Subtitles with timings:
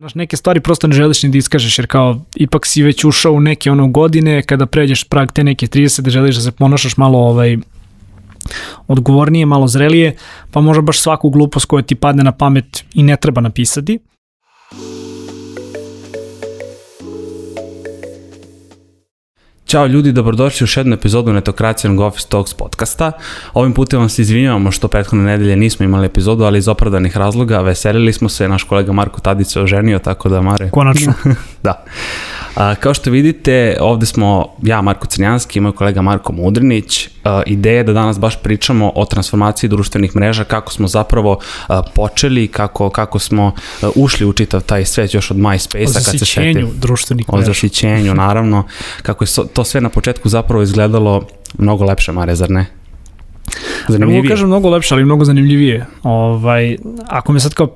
[0.00, 3.32] Znaš, neke stvari prosto ne želiš ni da iskažeš, jer kao ipak si već ušao
[3.32, 6.96] u neke ono godine, kada pređeš prag te neke 30, da želiš da se ponašaš
[6.96, 7.56] malo ovaj,
[8.88, 10.16] odgovornije, malo zrelije,
[10.50, 13.98] pa možda baš svaku glupost koja ti padne na pamet i ne treba napisati.
[19.68, 23.12] Ćao ljudi, dobrodošli u još jednu epizodu Netokracijanog Office Talks podcasta.
[23.54, 27.60] Ovim putem vam se izvinjavamo što prethodne nedelje nismo imali epizodu, ali iz opravdanih razloga
[27.60, 30.70] veselili smo se, naš kolega Marko Tadić se oženio, tako da Mare...
[30.70, 31.12] Konačno.
[31.62, 31.84] da.
[32.54, 37.08] A, kao što vidite, ovde smo ja, Marko Crnjanski i moj kolega Marko Mudrinić.
[37.24, 41.82] A, ideja je da danas baš pričamo o transformaciji društvenih mreža, kako smo zapravo a,
[41.94, 45.92] počeli, kako, kako smo a, ušli u čitav taj svet još od MySpace-a.
[45.92, 47.50] Kad se setim, društvenih mreža.
[47.50, 48.64] O zasićenju, naravno.
[49.02, 51.26] Kako je so, to sve na početku zapravo izgledalo
[51.58, 52.66] mnogo lepše, Mare, zar ne?
[53.88, 54.22] Zanimljivije.
[54.22, 55.86] Mogu kažem mnogo lepše, ali mnogo zanimljivije.
[56.02, 56.76] Ovaj,
[57.08, 57.66] ako me sad kao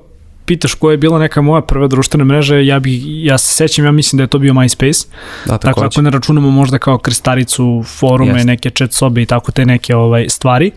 [0.45, 3.91] pitaš koja je bila neka moja prva društvena mreža, ja bi ja se sećam, ja
[3.91, 5.07] mislim da je to bio MySpace.
[5.45, 8.47] Da, tako dakle, ako ne računamo možda kao krstaricu, forume, Jest.
[8.47, 10.71] neke chat sobe i tako te neke ovaj stvari.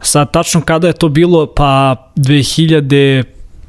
[0.00, 3.24] Sad, tačno kada je to bilo, pa 2005.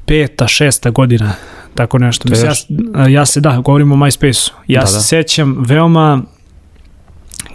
[0.07, 0.91] 6.
[0.91, 1.33] godina,
[1.75, 2.29] tako nešto.
[2.29, 2.51] Mislim,
[2.95, 4.53] ja, ja se, da, govorimo o MySpace-u.
[4.67, 5.01] Ja da, se da.
[5.01, 6.23] sećam veoma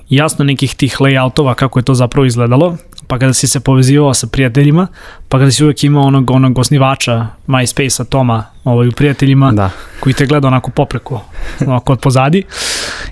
[0.08, 4.26] jasno nekih tih layoutova kako je to zapravo izgledalo pa kada si se povezivao sa
[4.26, 4.86] prijateljima,
[5.28, 9.70] pa kada si uvek imao onog, onog osnivača MySpace-a Toma ovaj, u prijateljima, da.
[10.00, 11.24] koji te gleda onako popreko,
[11.66, 12.42] onako od pozadi.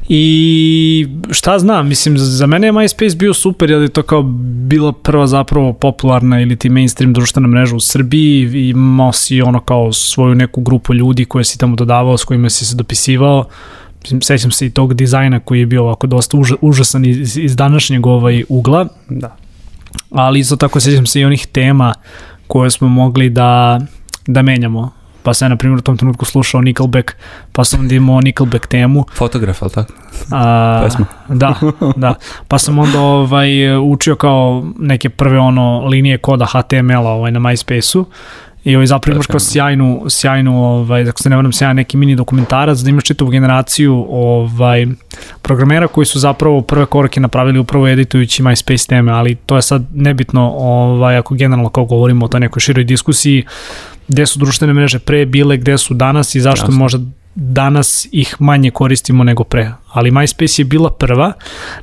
[0.08, 4.22] I šta znam, mislim, za mene je MySpace bio super, jer je to kao
[4.66, 9.60] bila prva zapravo popularna ili ti mainstream društvena mreža u Srbiji i imao si ono
[9.60, 13.44] kao svoju neku grupu ljudi koje si tamo dodavao, s kojima si se dopisivao,
[14.22, 18.44] sećam se i tog dizajna koji je bio ovako dosta užasan iz, iz današnjeg ovaj
[18.48, 18.88] ugla.
[19.08, 19.36] Da
[20.10, 21.94] ali isto tako sećam se i onih tema
[22.46, 23.80] koje smo mogli da,
[24.26, 24.90] da menjamo.
[25.22, 27.10] Pa sam ja, na primjer, u tom trenutku slušao Nickelback,
[27.52, 29.04] pa sam onda imao Nickelback temu.
[29.14, 29.92] Fotograf, ali tako?
[30.30, 31.06] A, Pesma.
[31.28, 31.54] Da,
[31.96, 32.14] da.
[32.48, 38.06] Pa sam onda ovaj, učio kao neke prve ono linije koda HTML-a ovaj, na MySpace-u
[38.64, 42.16] I ovaj zapravo imaš kao sjajnu, sjajnu, ovaj, ako se ne varam, sjajan neki mini
[42.16, 44.86] dokumentarac, da imaš čitavu generaciju ovaj,
[45.42, 49.84] programera koji su zapravo prve korake napravili upravo editujući MySpace teme, ali to je sad
[49.94, 53.44] nebitno ovaj, ako generalno kao govorimo o toj nekoj široj diskusiji,
[54.08, 56.78] gde su društvene mreže pre bile, gde su danas i zašto Jasne.
[56.78, 56.98] možda
[57.34, 59.70] danas ih manje koristimo nego pre.
[59.92, 61.32] Ali MySpace je bila prva,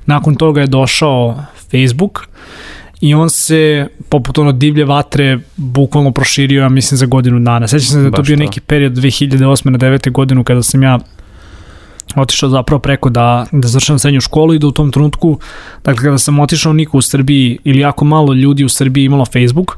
[0.06, 2.28] nakon toga je došao Facebook,
[3.02, 7.68] i on se, poput ono divlje vatre, bukvalno proširio, ja mislim, za godinu dana.
[7.68, 8.44] Sećam se da je to bio to.
[8.44, 9.70] neki period 2008.
[9.70, 10.12] na 9.
[10.12, 11.00] godinu kada sam ja
[12.16, 15.40] otišao zapravo preko da, da završam srednju školu i da u tom trenutku,
[15.84, 19.78] dakle kada sam otišao niko u Srbiji ili jako malo ljudi u Srbiji imalo Facebook,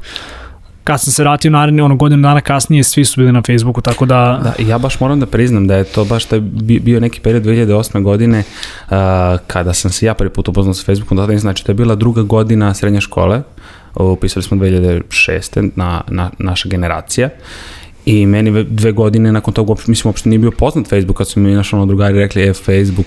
[0.84, 4.06] kad sam se vratio naredne ono godinu dana kasnije svi su bili na Facebooku tako
[4.06, 6.40] da da ja baš moram da priznam da je to baš taj
[6.80, 8.02] bio neki period 2008.
[8.02, 8.96] godine uh,
[9.46, 12.22] kada sam se ja prvi put upoznao sa Facebookom da znači to je bila druga
[12.22, 13.42] godina srednje škole
[13.94, 15.70] upisali smo 2006.
[15.76, 17.28] na, na naša generacija
[18.06, 21.54] I meni dve godine nakon toga, mislim, uopšte nije bio poznat Facebook, kad su mi
[21.54, 23.06] našli ono drugari rekli, e, Facebook,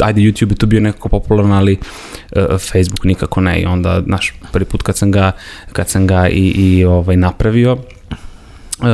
[0.00, 1.78] ajde YouTube je tu bio nekako popularan, ali
[2.36, 5.32] uh, Facebook nikako ne i onda, znaš, prvi put kad sam ga,
[5.72, 7.78] kad sam ga i, i ovaj, napravio,
[8.80, 8.86] Uh,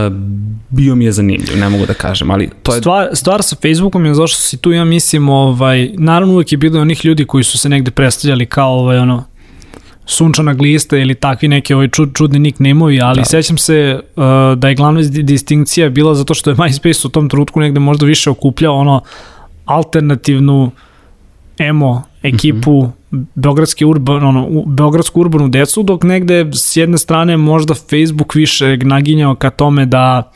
[0.69, 2.81] bio mi je zanimljiv, ne mogu da kažem, ali to je...
[2.81, 6.81] Stvar, stvar sa Facebookom je zašto si tu, ja mislim, ovaj, naravno uvek je bilo
[6.81, 9.25] onih ljudi koji su se negde predstavljali kao ovaj, ono,
[10.07, 13.25] sunčana glista ili takvi neki ovaj čud, čudni nickname-ovi, ali da.
[13.25, 14.25] sećam se uh,
[14.59, 18.31] da je glavna distinkcija bila zato što je MySpace u tom trenutku negde možda više
[18.31, 19.01] okupljao ono
[19.65, 20.71] alternativnu
[21.59, 23.25] emo ekipu mm -hmm.
[23.35, 29.35] beogradske urban, ono, beogradsku urbanu decu, dok negde s jedne strane možda Facebook više naginjao
[29.35, 30.33] ka tome da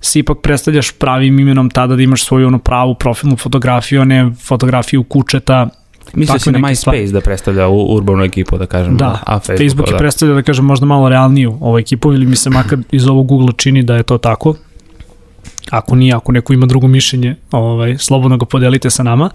[0.00, 4.30] se ipak predstavljaš pravim imenom tada da imaš svoju ono pravu profilnu fotografiju, a ne
[4.46, 5.68] fotografiju kučeta
[6.14, 7.12] Misliš si na MySpace stvari.
[7.12, 8.96] da predstavlja urbanu ekipu, da kažem?
[8.96, 9.98] Da, a Facebook, Facebook je da.
[9.98, 13.52] predstavlja, da kažem, možda malo realniju ovu ekipu, ili mi se makar iz ovog Google
[13.56, 14.54] čini da je to tako.
[15.70, 19.30] Ako nije, ako neko ima drugo mišljenje, ovaj, slobodno ga podelite sa nama.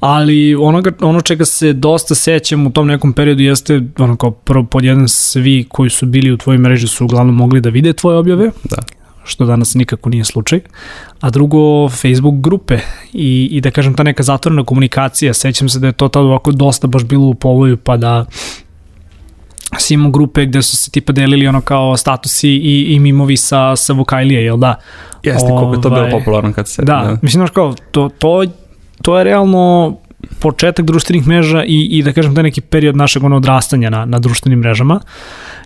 [0.00, 4.64] Ali onoga, ono čega se dosta sećam u tom nekom periodu jeste ono kao prvo
[4.64, 8.18] pod jedan svi koji su bili u tvojoj mreži su uglavnom mogli da vide tvoje
[8.18, 8.50] objave.
[8.64, 8.76] Da
[9.24, 10.60] što danas nikako nije slučaj,
[11.20, 12.78] a drugo Facebook grupe
[13.12, 16.52] i, i da kažem ta neka zatvorena komunikacija, sećam se da je to tada ovako
[16.52, 18.26] dosta baš bilo u povoju, pa da
[19.80, 23.76] si imao grupe gde su se tipa delili ono kao statusi i, i mimovi sa,
[23.76, 24.74] sa Vokajlije, jel da?
[25.22, 26.82] Jeste, koliko je to bilo ovaj, popularno kad se...
[26.82, 27.18] Da, da.
[27.22, 28.44] mislim, znaš kao, to, to,
[29.02, 29.96] to je realno
[30.40, 34.18] početak društvenih mreža i, i da kažem da neki period našeg ono odrastanja na, na
[34.18, 35.00] društvenim mrežama.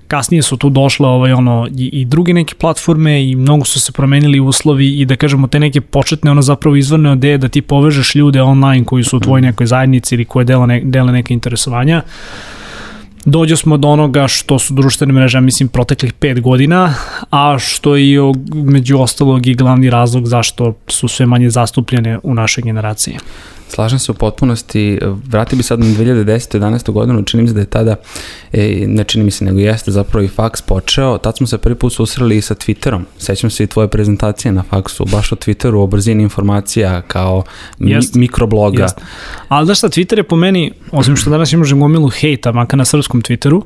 [0.09, 3.93] Kasnije su tu došle ovaj, ono, i, i druge neke platforme i mnogo su se
[3.93, 8.15] promenili uslovi i da kažemo te neke početne ono zapravo izvorne ideje da ti povežeš
[8.15, 12.03] ljude online koji su u tvojoj nekoj zajednici ili koje dele, ne, dele neke interesovanja
[13.25, 16.95] dođo smo do onoga što su društvene mreže, mislim, proteklih pet godina,
[17.31, 18.21] a što je
[18.55, 23.17] među ostalog i glavni razlog zašto su sve manje zastupljene u našoj generaciji.
[23.69, 24.99] Slažem se u potpunosti.
[25.25, 26.59] Vrati bi sad na 2010.
[26.59, 26.93] 11.
[26.93, 27.97] godinu, čini mi se da je tada,
[28.53, 31.19] e, ne čini mi se nego jeste, zapravo i faks počeo.
[31.19, 33.03] Tad smo se prvi put susreli i sa Twitterom.
[33.19, 37.43] Sećam se i tvoje prezentacije na faksu, baš o Twitteru, o brzini informacija kao
[37.79, 38.83] mi, jest, mikrobloga.
[38.83, 39.01] Jest.
[39.49, 42.85] Ali da šta, Twitter je po meni, osim što danas imaš gomilu hejta, maka na
[42.85, 43.63] srpskom Twitteru,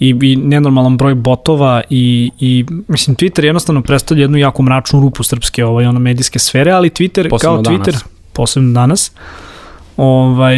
[0.00, 5.22] i, i nenormalan broj botova i, i mislim Twitter jednostavno predstavlja jednu jako mračnu rupu
[5.22, 8.04] srpske ovaj, ono, medijske sfere, ali Twitter Posledno kao Twitter, danas
[8.38, 9.10] posebno danas,
[9.96, 10.56] ovaj,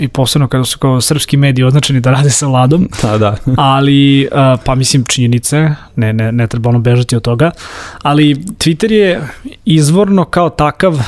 [0.00, 2.88] i posebno kada su kao srpski mediji označeni da rade sa Vladom.
[3.02, 3.36] Da, da.
[3.74, 4.28] ali,
[4.64, 7.50] pa mislim, činjenice, ne, ne, ne treba ono bežati od toga,
[8.02, 9.20] ali Twitter je
[9.64, 11.00] izvorno kao takav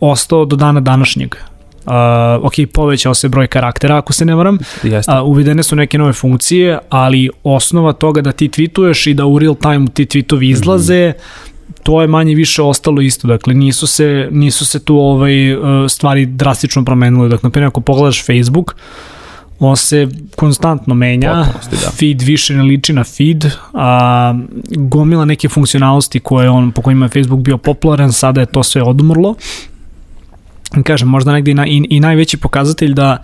[0.00, 1.34] ostao do dana današnjeg.
[1.86, 1.92] Uh,
[2.42, 4.58] ok, povećao se broj karaktera, ako se ne varam.
[4.82, 5.12] Jeste.
[5.12, 9.38] Uh, uvedene su neke nove funkcije, ali osnova toga da ti tweetuješ i da u
[9.38, 11.51] real time ti tweetovi izlaze, mm -hmm
[11.82, 16.26] to je manje više ostalo isto, dakle nisu se, nisu se tu ovaj, uh, stvari
[16.26, 18.76] drastično promenile, dakle, na primjer ako pogledaš Facebook,
[19.58, 21.90] on se konstantno menja, da.
[21.90, 23.44] feed više ne liči na feed,
[23.74, 24.34] a
[24.70, 28.82] gomila neke funkcionalnosti koje on, po kojima je Facebook bio popularan, sada je to sve
[28.82, 29.34] odumrlo.
[30.84, 33.22] Kažem, možda negde i, na, i, i najveći pokazatelj da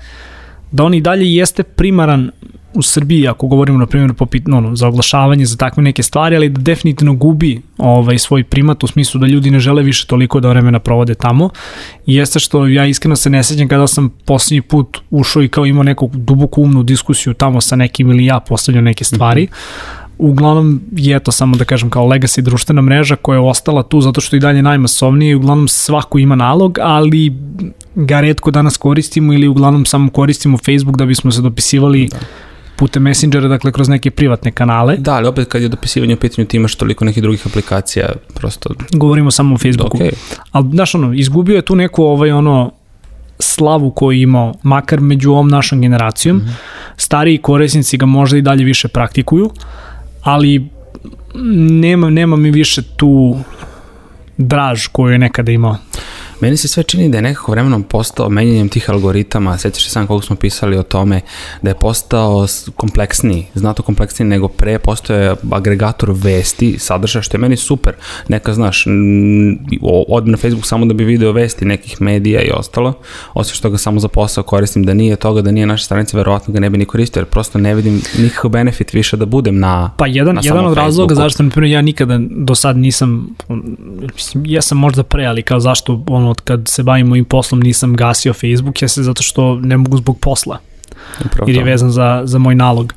[0.71, 2.31] da on i dalje jeste primaran
[2.75, 6.49] u Srbiji, ako govorimo na primjer po no, za oglašavanje, za takve neke stvari, ali
[6.49, 10.49] da definitivno gubi ovaj, svoj primat u smislu da ljudi ne žele više toliko da
[10.49, 11.51] vremena provode tamo.
[12.07, 15.67] I jeste što ja iskreno se ne sećam kada sam posljednji put ušao i kao
[15.67, 19.43] imao neku duboku umnu diskusiju tamo sa nekim ili ja postavljao neke stvari.
[19.43, 19.99] Mm -hmm.
[20.19, 24.21] Uglavnom je to samo da kažem kao legacy društvena mreža koja je ostala tu zato
[24.21, 27.33] što i dalje najmasovnije i uglavnom svako ima nalog, ali
[27.95, 32.17] ga redko danas koristimo ili uglavnom samo koristimo Facebook da bismo se dopisivali da
[32.79, 34.97] putem Messengera, dakle kroz neke privatne kanale.
[34.97, 38.71] Da, ali opet kad je dopisivanje u pitanju ti imaš toliko nekih drugih aplikacija, prosto...
[38.93, 39.99] Govorimo samo o Facebooku.
[39.99, 40.13] Okay.
[40.53, 42.73] Ali, znaš, ono, izgubio je tu neku ovaj, ono,
[43.39, 46.37] slavu koju je imao, makar među ovom našom generacijom.
[46.37, 46.53] Mm -hmm.
[46.97, 49.51] Stariji korisnici ga možda i dalje više praktikuju,
[50.23, 50.69] ali
[51.81, 53.37] nema, nema mi više tu
[54.37, 55.77] draž koju je nekada imao.
[56.41, 60.07] Meni se sve čini da je nekako vremenom postao menjanjem tih algoritama, sećaš se sam
[60.07, 61.21] koliko smo pisali o tome,
[61.63, 62.47] da je postao
[62.77, 67.93] kompleksniji, znato kompleksniji nego pre, postoje agregator vesti, sadržaja, što je meni super.
[68.29, 68.85] Neka, znaš,
[70.09, 72.93] odem na Facebook samo da bi video vesti nekih medija i ostalo,
[73.35, 76.55] osim što ga samo za posao koristim, da nije toga, da nije naša stranica, verovatno
[76.55, 79.91] ga ne bi ni koristio, jer prosto ne vidim nikakav benefit više da budem na
[79.97, 83.37] Pa jedan, na jedan od razloga zašto, na primjer, ja nikada do sad nisam,
[84.15, 87.61] mislim, ja sam možda pre, ali kao zašto ono, od kad se bavim mojim poslom
[87.61, 90.59] nisam gasio Facebook, jeste zato što ne mogu zbog posla.
[91.25, 92.95] Upravo jer je vezan za, za moj nalog.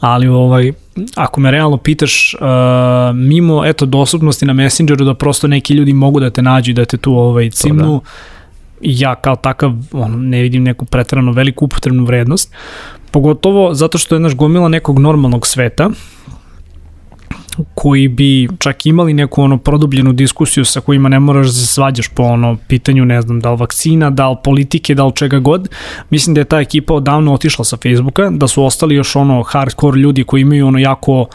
[0.00, 0.72] Ali ovaj,
[1.14, 2.40] ako me realno pitaš, uh,
[3.16, 6.84] mimo eto, dostupnosti na Messengeru da prosto neki ljudi mogu da te nađu i da
[6.84, 8.10] te tu ovaj, cimnu, da.
[8.80, 12.54] ja kao takav on, ne vidim neku pretrano veliku upotrebnu vrednost.
[13.10, 15.90] Pogotovo zato što je naš gomila nekog normalnog sveta,
[17.74, 22.08] koji bi čak imali neku ono produbljenu diskusiju sa kojima ne moraš da se svađaš
[22.08, 25.68] po ono pitanju, ne znam, da li vakcina, da li politike, da li čega god.
[26.10, 30.00] Mislim da je ta ekipa odavno otišla sa Facebooka, da su ostali još ono hardcore
[30.00, 31.26] ljudi koji imaju ono jako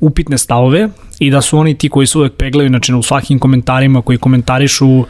[0.00, 4.02] upitne stavove i da su oni ti koji su uvek peglaju, znači u svakim komentarima
[4.02, 5.04] koji komentarišu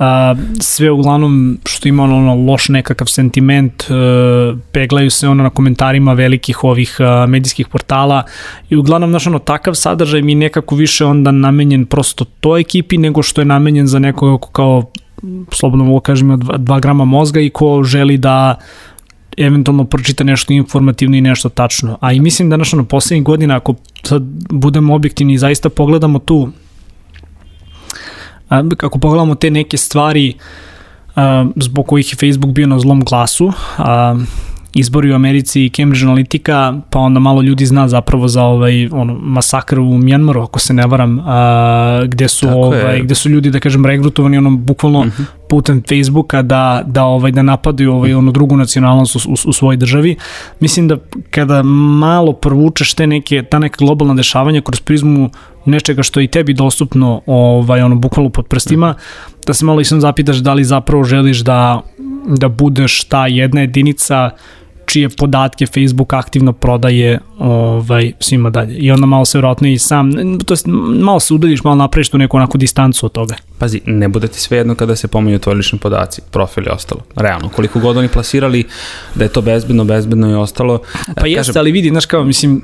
[0.00, 5.50] a, sve uglavnom što ima ono, ono loš nekakav sentiment, a, peglaju se ono na
[5.50, 8.22] komentarima velikih ovih a, medijskih portala
[8.70, 13.22] i uglavnom znaš ono takav sadržaj mi nekako više onda namenjen prosto toj ekipi nego
[13.22, 14.90] što je namenjen za nekog kao
[15.52, 18.58] slobodno mogu kažem 2 grama mozga i ko želi da
[19.36, 21.98] eventualno pročita nešto informativno i nešto tačno.
[22.00, 26.18] A i mislim da našo na poslednjih godina, ako sad budemo objektivni i zaista pogledamo
[26.18, 26.48] tu
[28.76, 30.34] kako pogledamo te neke stvari
[31.56, 34.16] zbog kojih je Facebook bio na zlom glasu, a,
[34.74, 39.14] izbori u Americi i Cambridge Analytica, pa onda malo ljudi zna zapravo za ovaj ono
[39.14, 43.02] masakr u Mjanmaru, ako se ne varam, a, gde su Tako ovaj je.
[43.02, 45.22] gde su ljudi da kažem regrutovani ono bukvalno uh mhm.
[45.22, 45.39] -huh.
[45.50, 49.76] Putem Facebooka da da ovaj da napadaju ovaj ono drugu nacionalnost u, u, u svojoj
[49.76, 50.16] državi.
[50.60, 50.96] Mislim da
[51.30, 55.30] kada malo provučeš te neke ta neka globalna dešavanja kroz prizmu
[55.64, 58.94] nečega što je i tebi dostupno ovaj ono bukvalno pod prstima,
[59.46, 61.82] da se malo i sam zapitaš da li zapravo želiš da
[62.28, 64.30] da budeš ta jedna jedinica
[64.90, 68.74] čije podatke Facebook aktivno prodaje ovaj, svima dalje.
[68.74, 70.12] I onda malo se vjerojatno i sam,
[70.46, 70.66] to jest,
[71.00, 73.34] malo se udaljiš, malo napraviš tu neku onako distancu od toga.
[73.58, 77.00] Pazi, ne bude ti svejedno kada se pominju tvoji lični podaci, profil i ostalo.
[77.16, 78.64] Realno, koliko god oni plasirali
[79.14, 80.80] da je to bezbedno, bezbedno i ostalo.
[81.16, 82.62] Pa jeste, kažem, ali vidi, znaš kao, mislim,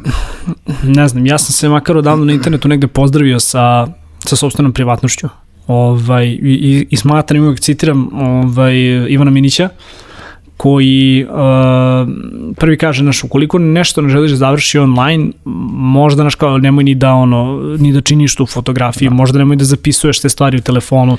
[0.82, 3.86] ne znam, ja sam se makar odavno na internetu negde pozdravio sa,
[4.26, 5.28] sa sobstvenom privatnošću.
[5.66, 8.76] Ovaj, i, i, i smatram, uvijek citiram ovaj,
[9.08, 9.68] Ivana Minića,
[10.56, 12.08] koji uh,
[12.56, 15.30] prvi kaže naš ukoliko nešto ne želiš da završi online
[15.74, 19.16] možda naš kao nemoj ni da ono ni da činiš tu fotografiju da.
[19.16, 21.16] možda nemoj da zapisuješ te stvari u telefonu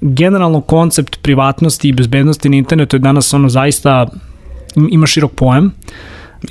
[0.00, 4.06] generalno koncept privatnosti i bezbednosti na internetu je danas ono zaista
[4.90, 5.72] ima širok pojam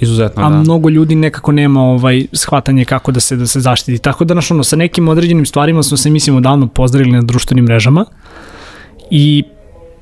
[0.01, 0.57] Izuzetno, a da.
[0.57, 4.01] mnogo ljudi nekako nema ovaj shvatanje kako da se da se zaštiti.
[4.01, 7.65] Tako da naš ono sa nekim određenim stvarima smo se mislimo davno pozdravili na društvenim
[7.65, 8.05] mrežama
[9.11, 9.43] i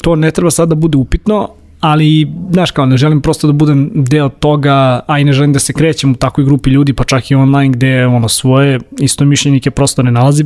[0.02, 1.50] to ne treba sad da bude upitno,
[1.82, 5.60] ali, znaš kao, ne želim prosto da budem deo toga, a i ne želim da
[5.60, 9.72] se krećem u takvoj grupi ljudi, pa čak i online gde ono svoje isto mišljenike
[9.72, 10.46] prosto ne nalazi,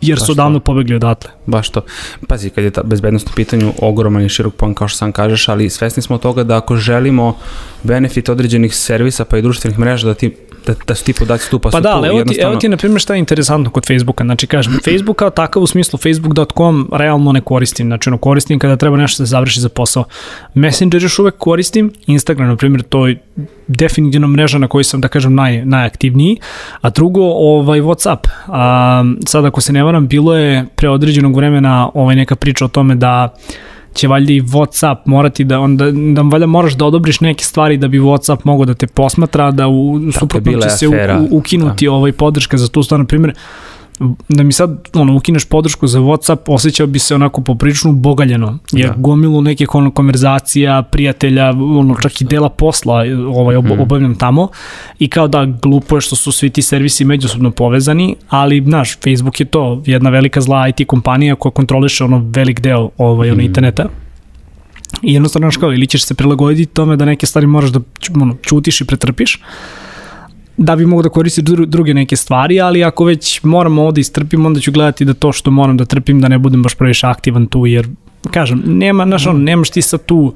[0.00, 1.30] jer Baš su odavno pobegli odatle.
[1.46, 1.80] Baš to.
[2.28, 5.48] Pazi, kad je ta bezbednost u pitanju ogroman i širok plan, kao što sam kažeš,
[5.48, 7.36] ali svesni smo toga da ako želimo
[7.82, 11.58] benefit određenih servisa pa i društvenih mreža da ti da, da su ti podaci tu
[11.58, 11.96] pa, pa su da, tu.
[11.96, 14.78] Pa da, evo ti, evo ti na primjer šta je interesantno kod Facebooka, znači kažem,
[14.84, 19.22] Facebook kao takav u smislu facebook.com realno ne koristim, znači ono koristim kada treba nešto
[19.22, 20.04] da završi za posao.
[20.54, 23.22] Messenger još uvek koristim, Instagram na primjer to je
[23.66, 26.36] definitivno mreža na kojoj sam da kažem naj, najaktivniji,
[26.80, 28.28] a drugo ovaj Whatsapp.
[28.46, 32.68] A, sad ako se ne varam, bilo je pre određenog vremena ovaj neka priča o
[32.68, 33.34] tome da
[33.94, 37.88] će valjda i Whatsapp morati da onda da valjda moraš da odobriš neke stvari da
[37.88, 41.92] bi Whatsapp mogao da te posmatra da u suprotno će se u, u, ukinuti da.
[41.92, 43.34] ovaj podrška za tu stvar na primjer
[44.28, 48.88] da mi sad ono, ukineš podršku za Whatsapp, osjećao bi se onako poprično bogaljeno, jer
[48.88, 48.94] da.
[48.96, 53.80] gomilu nekih ono, konverzacija, prijatelja, ono, čak i dela posla ovaj, ob, mm.
[53.80, 54.48] obavljam tamo
[54.98, 59.40] i kao da glupo je što su svi ti servisi međusobno povezani, ali znaš, Facebook
[59.40, 63.46] je to jedna velika zla IT kompanija koja kontroliše ono velik deo ovaj, ono, mm.
[63.46, 63.88] interneta
[65.02, 67.80] i jednostavno, znaš kao, ili ćeš se prilagoditi tome da neke stvari moraš da
[68.14, 69.40] ono, čutiš i pretrpiš,
[70.56, 74.46] da bi mogu da koristim druge neke stvari, ali ako već moram ovo da istrpim,
[74.46, 77.46] onda ću gledati da to što moram da trpim, da ne budem baš previše aktivan
[77.46, 77.88] tu, jer,
[78.30, 80.34] kažem, nema, znaš, on, nemaš ti sad tu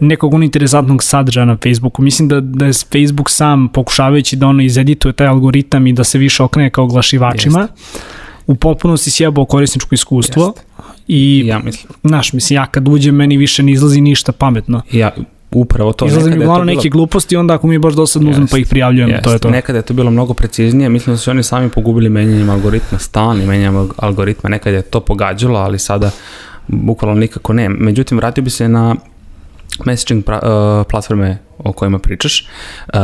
[0.00, 2.02] nekog uninteresantnog sadržaja na Facebooku.
[2.02, 6.18] Mislim da, da je Facebook sam pokušavajući da ono izedituje taj algoritam i da se
[6.18, 8.02] više okrene kao oglašivačima, Jest.
[8.46, 10.44] u potpunosti sjebao korisničko iskustvo.
[10.44, 10.66] Jest.
[11.08, 11.92] I, ja mislim.
[12.04, 14.82] Znaš, mislim, ja kad uđem, meni više ne izlazi ništa pametno.
[14.92, 15.10] Ja,
[15.52, 16.06] upravo to.
[16.06, 16.92] Izlaze mi uglavnom neke bilo...
[16.92, 19.24] gluposti, onda ako mi je baš dosadno uzmem pa ih prijavljujem, jest.
[19.24, 19.50] to je to.
[19.50, 23.46] Nekada je to bilo mnogo preciznije, mislim da su oni sami pogubili menjanjem algoritma, stalni
[23.46, 26.10] menjanjem algoritma, nekad je to pogađalo, ali sada
[26.68, 27.68] bukvalno nikako ne.
[27.68, 28.96] Međutim, vratio bi se na
[29.84, 32.48] messaging pra, uh, platforme o kojima pričaš
[32.94, 33.00] uh,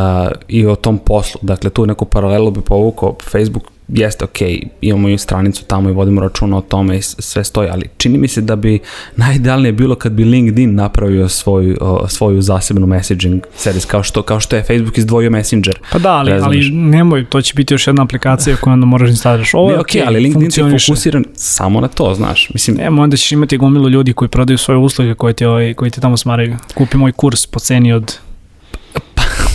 [0.48, 1.40] i o tom poslu.
[1.42, 4.38] Dakle, tu neku paralelu bi povukao Facebook jeste ok,
[4.80, 8.28] imamo i stranicu tamo i vodimo računa o tome i sve stoji, ali čini mi
[8.28, 8.78] se da bi
[9.16, 11.76] najidealnije bilo kad bi LinkedIn napravio svoju,
[12.08, 15.78] svoju zasebnu messaging servis, kao što, kao što je Facebook izdvojio Messenger.
[15.92, 19.54] Pa da, ali, ali nemoj, to će biti još jedna aplikacija koju onda moraš instaliraš.
[19.54, 22.50] Ovo je ok, okay ali LinkedIn je fokusiran samo na to, znaš.
[22.52, 25.90] Mislim, Nemo, onda ćeš imati gomilu ljudi koji prodaju svoje usluge koje ti, ovaj, koji
[25.90, 26.56] ti tamo smaraju.
[26.74, 28.18] Kupi moj kurs po ceni od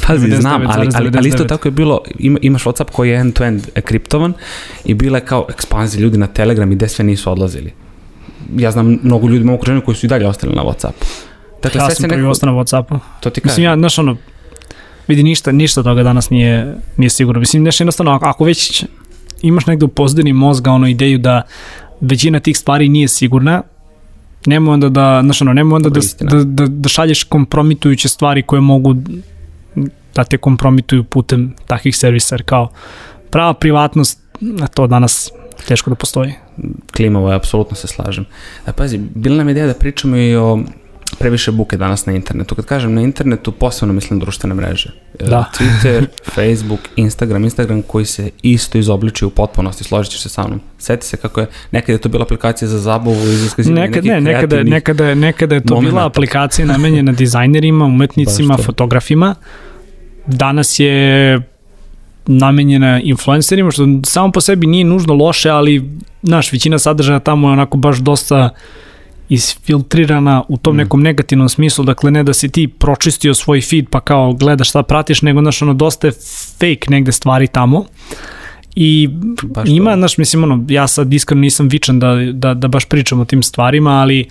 [0.07, 3.19] Pazi, 99, znam, ali, ali, ali isto tako je bilo, ima, imaš Whatsapp koji je
[3.19, 4.33] end-to-end kriptovan
[4.85, 7.73] i bila je kao ekspanzija ljudi na Telegram i gde sve nisu odlazili.
[8.57, 11.05] Ja znam mnogo ljudi mogu okruženju koji su i dalje ostali na Whatsappu.
[11.63, 12.31] Dakle, ja sam prvi neko...
[12.31, 12.99] ostao na Whatsappu.
[13.19, 13.51] To ti kažem.
[13.51, 14.17] Mislim, ja, znaš, ono,
[15.07, 17.39] vidi, ništa, ništa toga danas nije, nije sigurno.
[17.39, 18.85] Mislim, nešto jednostavno, ako, ako već
[19.41, 21.41] imaš negde u pozdini mozga ono ideju da
[22.01, 23.61] većina tih stvari nije sigurna,
[24.45, 28.61] nemoj onda da, znaš ono, nemoj onda da, da, da, da šalješ kompromitujuće stvari koje
[28.61, 28.95] mogu
[30.15, 32.69] da te kompromituju putem takvih servisa, jer kao
[33.29, 35.31] prava privatnost, na to danas
[35.67, 36.33] teško da postoji.
[36.95, 38.25] Klimavo je, apsolutno se slažem.
[38.65, 40.59] A, pazi, bila nam ideja da pričamo i o
[41.19, 42.55] previše buke danas na internetu.
[42.55, 44.89] Kad kažem na internetu, posebno mislim društvene mreže.
[45.19, 45.51] E, da.
[45.59, 50.61] Twitter, Facebook, Instagram, Instagram koji se isto izobličuje u potpunosti, složit ćeš se sa mnom.
[50.77, 54.11] Seti se kako je, nekada je to bila aplikacija za zabavu i iskazivanje nekad, nekih
[54.11, 55.91] ne, nekada, nekada, nekada je to momenta.
[55.91, 59.35] bila aplikacija namenjena dizajnerima, umetnicima, fotografima,
[60.27, 61.41] danas je
[62.27, 65.89] namenjena influencerima, što samo po sebi nije nužno loše, ali,
[66.23, 68.49] znaš, većina sadržaja tamo je onako baš dosta
[69.29, 70.77] isfiltrirana u tom mm.
[70.77, 74.83] nekom negativnom smislu, dakle ne da si ti pročistio svoj feed pa kao gledaš šta
[74.83, 76.13] pratiš, nego znaš ono dosta je
[76.59, 77.85] fake negde stvari tamo
[78.75, 79.09] i
[79.43, 83.19] baš ima, znaš, mislim ono, ja sad iskreno nisam vičan da, da, da baš pričam
[83.19, 84.29] o tim stvarima, ali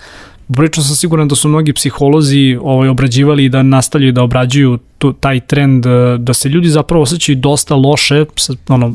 [0.55, 5.13] Prilično sam siguran da su mnogi psiholozi ovaj, obrađivali i da nastavljaju da obrađuju tu,
[5.13, 8.95] taj trend e, da se ljudi zapravo osjećaju dosta loše sa, ono,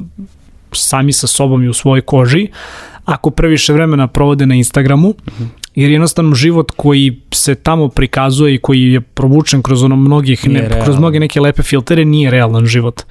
[0.72, 2.48] sami sa sobom i u svojoj koži
[3.06, 5.48] ako previše vremena provode na Instagramu, uh -huh.
[5.76, 10.82] jer jednostavno život koji se tamo prikazuje i koji je provučen kroz ono mnogih, ne,
[10.84, 13.02] kroz mnoge neke lepe filtere, nije realan život.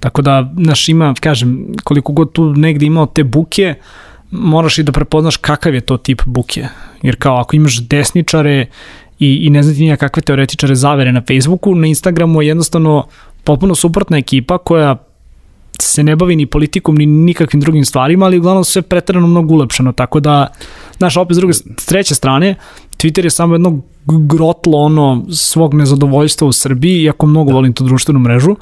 [0.00, 3.74] Tako da, naš ima, kažem, koliko god tu negde imao te buke,
[4.30, 6.66] moraš i da prepoznaš kakav je to tip buke.
[7.02, 8.66] Jer kao ako imaš desničare
[9.18, 13.06] i, i ne znam ti nija kakve teoretičare zavere na Facebooku, na Instagramu je jednostavno
[13.44, 14.96] potpuno suprotna ekipa koja
[15.82, 19.92] se ne bavi ni politikom ni nikakvim drugim stvarima, ali uglavnom sve pretrano mnogo ulepšeno,
[19.92, 20.46] tako da,
[20.96, 22.54] znaš, opet s druge, s treće strane,
[22.96, 27.54] Twitter je samo jedno grotlo ono svog nezadovoljstva u Srbiji, iako mnogo da.
[27.54, 28.56] volim tu društvenu mrežu,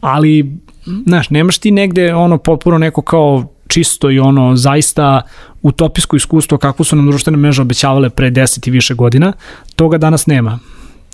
[0.00, 0.58] ali,
[1.06, 5.22] znaš, nemaš ti negde ono potpuno neko kao čisto i ono zaista
[5.62, 9.32] utopijsko iskustvo kako su nam društvene mreže obećavale pre 10 i više godina,
[9.76, 10.58] toga danas nema.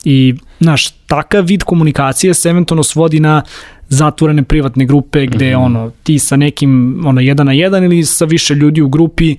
[0.04, 3.42] I, znaš, takav vid komunikacije se eventualno svodi na
[3.88, 5.64] zatvorene privatne grupe gde mm -hmm.
[5.64, 9.36] ono ti sa nekim ono jedan na jedan ili sa više ljudi u grupi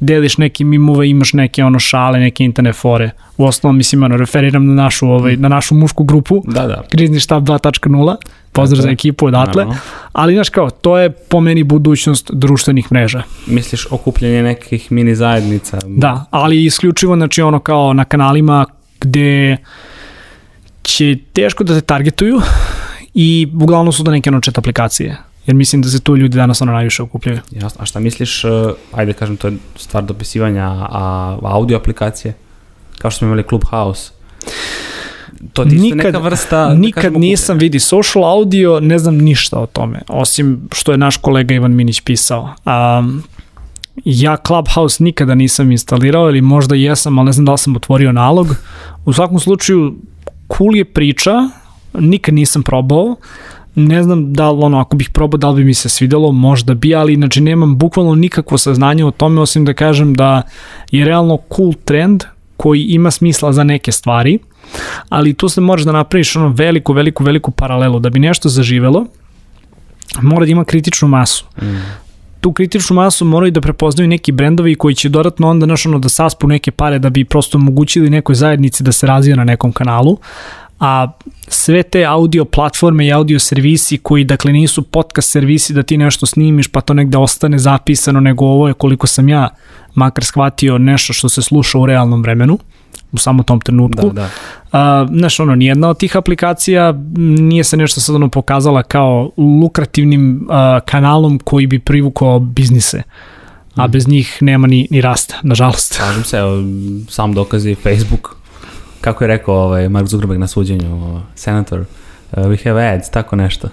[0.00, 3.10] deliš neke mimove, imaš neke ono šale, neke internet fore.
[3.36, 6.42] U osnovom mislim ono referiram na našu ovaj na našu mušku grupu.
[6.46, 6.82] Da, da.
[6.90, 8.16] Krizni štab 2.0.
[8.52, 9.64] Pozdrav za ekipu odatle.
[9.64, 9.80] Naravno.
[10.12, 13.22] Ali znaš kao, to je po meni budućnost društvenih mreža.
[13.46, 15.78] Misliš okupljanje nekih mini zajednica?
[15.86, 18.66] Da, ali isključivo znači ono kao na kanalima
[19.00, 19.56] gde
[20.82, 22.40] će teško da te targetuju
[23.14, 25.16] i uglavnom su da neke ono chat aplikacije
[25.48, 27.40] jer mislim da se tu ljudi danas ono najviše okupljaju.
[27.50, 28.50] Jasno, a šta misliš, uh,
[28.92, 32.34] ajde kažem, to je stvar dopisivanja a, audio aplikacije,
[32.98, 34.10] kao što smo imali Clubhouse,
[35.52, 36.68] to ti nikad, neka vrsta...
[36.68, 40.98] Da nikad kažem, nisam vidi social audio, ne znam ništa o tome, osim što je
[40.98, 42.54] naš kolega Ivan Minić pisao.
[42.66, 43.22] Um,
[44.04, 48.12] ja Clubhouse nikada nisam instalirao ili možda jesam, ali ne znam da li sam otvorio
[48.12, 48.56] nalog.
[49.04, 49.94] U svakom slučaju,
[50.56, 51.32] cool je priča,
[51.94, 53.16] nikad nisam probao,
[53.78, 56.74] ne znam da li ono, ako bih probao da li bi mi se svidelo, možda
[56.74, 60.42] bi, ali znači nemam bukvalno nikakvo saznanje o tome, osim da kažem da
[60.90, 62.24] je realno cool trend
[62.56, 64.38] koji ima smisla za neke stvari,
[65.08, 67.98] ali tu se moraš da napraviš ono veliku, veliku, veliku paralelu.
[67.98, 69.06] Da bi nešto zaživelo,
[70.22, 71.44] mora da ima kritičnu masu.
[71.62, 72.08] Mm
[72.40, 76.08] tu kritičnu masu moraju da prepoznaju neki brendovi koji će dodatno onda naš ono da
[76.08, 80.16] saspu neke pare da bi prosto omogućili nekoj zajednici da se razvija na nekom kanalu,
[80.80, 81.12] a
[81.48, 86.26] sve te audio platforme i audio servisi koji dakle nisu podcast servisi da ti nešto
[86.26, 89.48] snimiš pa to negde ostane zapisano nego ovo je koliko sam ja
[89.94, 92.58] makar shvatio nešto što se sluša u realnom vremenu
[93.12, 94.10] u samo tom trenutku.
[94.10, 94.28] Da, da.
[94.72, 100.46] A, znaš, ono, nijedna od tih aplikacija nije se nešto sad ono pokazala kao lukrativnim
[100.50, 103.02] a, kanalom koji bi privukao biznise
[103.74, 103.90] a mm.
[103.90, 105.94] bez njih nema ni, ni rasta, nažalost.
[105.94, 106.62] Slažem se, evo,
[107.08, 108.37] sam dokaz je Facebook
[109.00, 111.86] kako je rekao ovaj, Mark Zuckerberg na suđenju, senator, uh,
[112.44, 113.68] we have ads, tako nešto.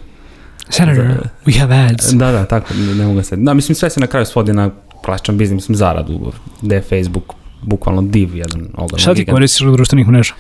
[0.70, 2.14] Senator, da, we have ads.
[2.14, 3.36] Da, da, tako, ne mogu se.
[3.36, 4.70] Da, mislim, sve se na kraju svodi na
[5.06, 9.74] klasičan biznis, mislim, zaradu, gde je Facebook bukvalno div jedan ogroman Šta ti koristiš od
[9.74, 10.34] društvenih mreža?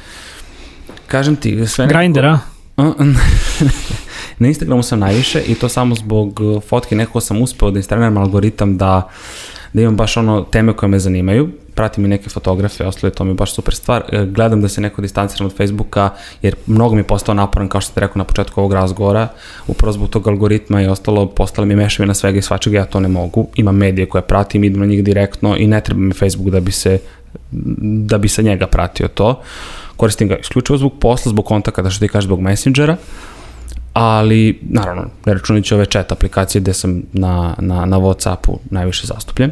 [1.07, 1.87] Kažem ti, sve.
[1.87, 2.39] Grindr, a?
[4.39, 8.77] na Instagramu sam najviše i to samo zbog fotke nekako sam uspeo da instaliram algoritam
[8.77, 9.09] da,
[9.73, 13.23] da imam baš ono teme koje me zanimaju pratim i neke fotografe, ostalo je to
[13.23, 14.03] mi baš super stvar.
[14.11, 16.09] E, gledam da se neko distanciram od Facebooka,
[16.41, 19.27] jer mnogo mi je postao naporan, kao što ste rekao na početku ovog razgovora,
[19.67, 23.07] upravo zbog tog algoritma i ostalo, postale mi mešavina svega i svačega, ja to ne
[23.07, 23.47] mogu.
[23.55, 26.71] Imam medije koje pratim, idem na njih direktno i ne treba mi Facebook da bi
[26.71, 26.99] se
[27.51, 29.41] da bi sa njega pratio to.
[29.95, 32.97] Koristim ga isključivo zbog posla, zbog kontakta, da što ti kažeš zbog Messengera,
[33.93, 39.51] ali naravno, ne računajući ove chat aplikacije gde sam na, na, na Whatsappu najviše zastupljen.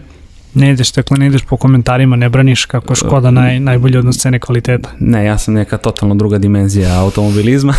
[0.56, 4.40] Ne ideš, dakle, ne ideš po komentarima, ne braniš kako Škoda naj, najbolji odnos cene
[4.40, 4.90] kvaliteta.
[5.00, 7.74] Ne, ja sam neka totalno druga dimenzija automobilizma,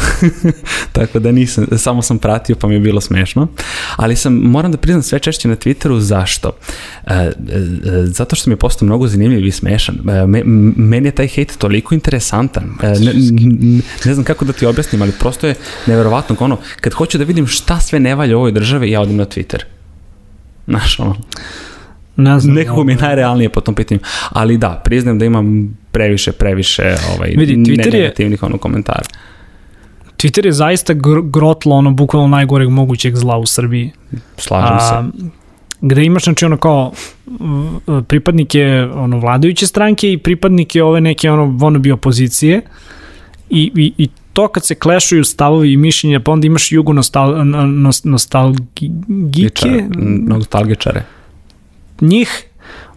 [0.93, 3.49] tako da nisam, samo sam pratio pa mi je bilo smešno,
[3.97, 6.53] ali sam, moram da priznam sve češće na Twitteru, zašto?
[7.07, 7.33] E, e,
[8.05, 10.11] zato što mi je postao mnogo zanimljiv i smešan.
[10.11, 10.43] E, me,
[10.77, 12.65] meni je taj hejt toliko interesantan.
[12.83, 13.13] E, ne,
[14.05, 15.55] ne znam kako da ti objasnim, ali prosto je
[15.87, 19.17] neverovatno, ono, kad hoću da vidim šta sve ne valja u ovoj državi, ja odim
[19.17, 19.63] na Twitter.
[20.67, 21.17] Znaš, ono,
[22.17, 22.55] Ne znam.
[22.55, 24.01] Nekako mi je najrealnije po tom pitanju.
[24.31, 29.03] Ali da, priznam da imam previše, previše ovaj, Vidi, Twitter negativnih ono komentara.
[30.17, 33.91] Twitter je zaista gr grotlo ono bukvalno najgoreg mogućeg zla u Srbiji.
[34.37, 35.29] Slažem A, se.
[35.81, 36.93] Gde imaš znači ono kao
[38.09, 42.61] pripadnike ono vladajuće stranke i pripadnike ove neke ono wannabe opozicije
[43.51, 47.35] i, i, i to kad se klešuju stavovi i mišljenja, pa onda imaš jugo nostal,
[48.05, 48.89] nostalgike.
[50.27, 51.03] Nostalgičare
[52.05, 52.45] njih,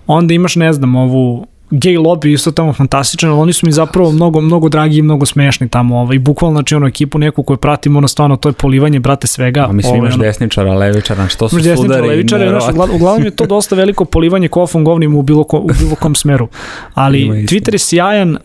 [0.08, 4.12] onda imaš, ne znam, ovu gay lobby isto tamo fantastičan, ali oni su mi zapravo
[4.12, 7.98] mnogo, mnogo dragi i mnogo smešni tamo, ovaj, bukvalno, znači, ono, ekipu neku koju pratimo,
[7.98, 9.65] ono, stvarno, to je polivanje, brate, svega.
[9.70, 12.08] A mislim, ovaj, imaš ono, desničara, levičara, što su sudari?
[12.08, 15.96] Levičara, znaš, uglavnom je to dosta veliko polivanje kofom govnim u bilo, ko, u bilo
[15.96, 16.48] kom smeru.
[16.93, 18.39] Ali Twitter je sjajan, uh,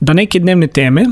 [0.00, 1.04] da neke dnevne teme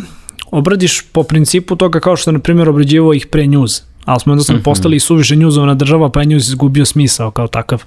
[0.50, 4.58] obradiš po principu toga kao što, na primjer, obrađivo ih pre news, ali smo jednostavno
[4.58, 4.64] mm -hmm.
[4.64, 7.84] postali suviše njuzovana država, pa je news izgubio smisao kao takav.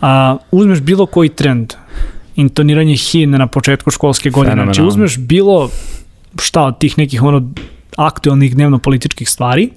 [0.00, 1.74] A, uzmeš bilo koji trend,
[2.36, 5.70] intoniranje himne na početku školske godine, znači uzmeš bilo
[6.38, 7.50] šta od tih nekih ono
[7.96, 9.70] aktualnih dnevno političkih stvari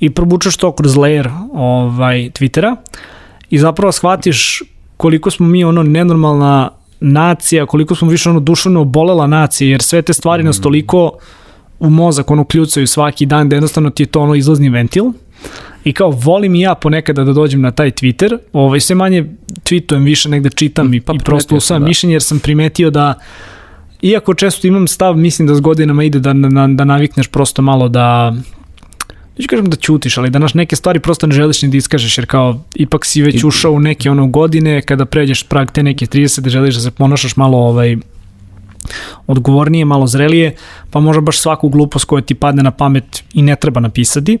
[0.00, 2.76] i probučaš to kroz layer ovaj, Twittera
[3.50, 4.62] i zapravo shvatiš
[4.96, 6.70] koliko smo mi ono nenormalna
[7.00, 10.46] nacija, koliko smo više ono duševno obolela nacija, jer sve te stvari mm.
[10.46, 11.10] nas toliko
[11.78, 15.04] u mozak ono kljucaju svaki dan da jednostavno ti je to ono izlazni ventil
[15.84, 19.24] i kao volim i ja ponekada da dođem na taj Twitter, ovaj, sve manje
[19.62, 21.88] tweetujem, više negde čitam i, pa, i prosto usvajem da.
[21.88, 23.14] mišljenje jer sam primetio da
[24.02, 27.88] iako često imam stav, mislim da s godinama ide da, da, da navikneš prosto malo
[27.88, 28.34] da
[29.38, 32.18] neću kažem da ćutiš, ali da naš neke stvari prosto ne želiš ni da iskažeš,
[32.18, 36.06] jer kao ipak si već ušao u neke ono godine, kada pređeš prag te neke
[36.06, 37.96] 30, da želiš da se ponašaš malo ovaj,
[39.26, 40.56] odgovornije, malo zrelije,
[40.90, 44.38] pa možda baš svaku glupost koja ti padne na pamet i ne treba napisati.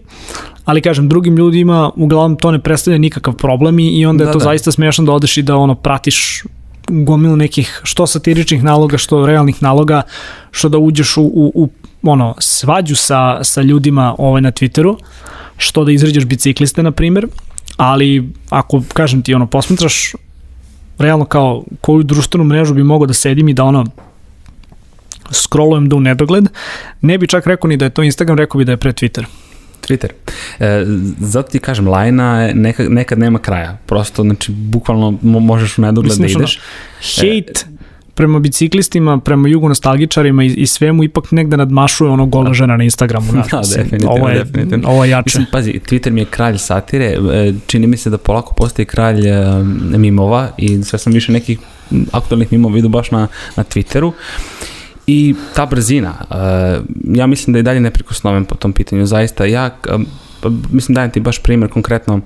[0.64, 4.38] Ali kažem, drugim ljudima uglavnom to ne predstavlja nikakav problem i onda da, je to
[4.38, 4.44] da.
[4.44, 6.42] zaista smešno da odeš i da ono pratiš
[6.88, 10.02] gomilu nekih što satiričnih naloga, što realnih naloga,
[10.50, 11.68] što da uđeš u, u, u
[12.02, 14.96] ono, svađu sa, sa ljudima ovaj, na Twitteru,
[15.56, 17.26] što da izređaš bicikliste, na primjer,
[17.76, 20.12] ali ako, kažem ti, ono, posmetraš
[20.98, 23.86] realno kao koju društvenu mrežu bi mogao da sedim i da ono
[25.30, 26.48] scrollujem do nedogled,
[27.00, 29.24] ne bi čak rekao ni da je to Instagram, rekao bi da je pre Twitter.
[29.88, 30.10] Twitter.
[30.58, 30.84] E,
[31.20, 33.78] zato ti kažem, lajna nekad, nekad nema kraja.
[33.86, 36.60] Prosto, znači, bukvalno možeš u nedogled Mislim, da ideš.
[37.22, 37.76] Ono, hate e,
[38.14, 43.32] prema biciklistima, prema jugonostalgičarima i, i svemu ipak negde nadmašuje ono gola žena na Instagramu.
[43.32, 44.12] Da, da definitivno.
[44.12, 44.88] Ovo je, definitivno.
[44.88, 45.24] ovo je jače.
[45.26, 49.28] Mislim, pazi, Twitter mi je kralj satire, e, čini mi se da polako postoji kralj
[49.28, 49.62] e,
[49.98, 51.58] mimova i sve sam više nekih
[52.12, 54.12] aktualnih mimova vidu baš na, na Twitteru.
[55.06, 56.36] I ta brzina, uh,
[57.16, 60.00] ja mislim da je dalje neprikosnoven po tom pitanju, zaista ja, uh,
[60.70, 62.20] mislim dajem ti baš primjer konkretno,